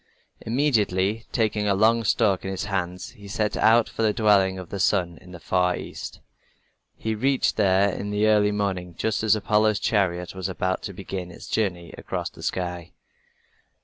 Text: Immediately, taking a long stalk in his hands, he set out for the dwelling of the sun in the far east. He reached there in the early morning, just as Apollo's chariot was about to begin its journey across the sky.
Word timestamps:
Immediately, 0.43 1.27
taking 1.31 1.67
a 1.67 1.75
long 1.75 2.03
stalk 2.03 2.43
in 2.43 2.49
his 2.49 2.63
hands, 2.63 3.11
he 3.11 3.27
set 3.27 3.55
out 3.55 3.87
for 3.87 4.01
the 4.01 4.11
dwelling 4.13 4.57
of 4.57 4.69
the 4.71 4.79
sun 4.79 5.19
in 5.19 5.31
the 5.31 5.39
far 5.39 5.75
east. 5.75 6.21
He 6.95 7.13
reached 7.13 7.55
there 7.55 7.87
in 7.91 8.09
the 8.09 8.25
early 8.25 8.51
morning, 8.51 8.95
just 8.97 9.21
as 9.21 9.35
Apollo's 9.35 9.77
chariot 9.79 10.33
was 10.33 10.49
about 10.49 10.81
to 10.89 10.93
begin 10.93 11.29
its 11.29 11.45
journey 11.45 11.93
across 11.99 12.31
the 12.31 12.41
sky. 12.41 12.93